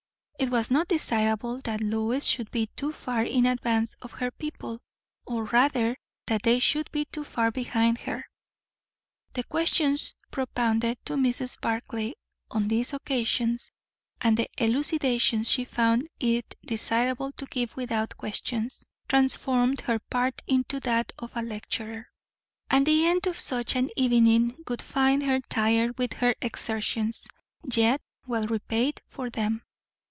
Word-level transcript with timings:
It 0.39 0.49
was 0.49 0.71
not 0.71 0.87
desirable 0.87 1.59
that 1.65 1.81
Lois 1.81 2.25
should 2.25 2.49
be 2.49 2.65
too 2.75 2.91
far 2.91 3.21
in 3.23 3.45
advance 3.45 3.93
of 4.01 4.13
her 4.13 4.31
people, 4.31 4.79
or 5.23 5.43
rather 5.43 5.95
that 6.25 6.41
they 6.41 6.57
should 6.57 6.91
be 6.91 7.05
too 7.05 7.23
far 7.23 7.51
behind 7.51 7.99
her. 7.99 8.25
The 9.33 9.43
questions 9.43 10.15
propounded 10.31 10.97
to 11.05 11.13
Mrs. 11.13 11.61
Barclay 11.61 12.15
on 12.49 12.67
these 12.69 12.91
occasions, 12.91 13.71
and 14.19 14.35
the 14.35 14.49
elucidations 14.57 15.47
she 15.47 15.63
found 15.63 16.07
it 16.19 16.55
desirable 16.65 17.31
to 17.33 17.45
give 17.45 17.75
without 17.77 18.17
questions, 18.17 18.83
transformed 19.07 19.81
her 19.81 19.99
part 19.99 20.41
into 20.47 20.79
that 20.79 21.13
of 21.19 21.37
a 21.37 21.43
lecturer; 21.43 22.07
and 22.67 22.87
the 22.87 23.05
end 23.05 23.27
of 23.27 23.37
such 23.37 23.75
an 23.75 23.91
evening 23.95 24.57
would 24.67 24.81
find 24.81 25.21
her 25.21 25.39
tired 25.41 25.99
with 25.99 26.13
her 26.13 26.33
exertions, 26.41 27.27
yet 27.63 28.01
well 28.25 28.47
repaid 28.47 29.01
for 29.07 29.29
them. 29.29 29.61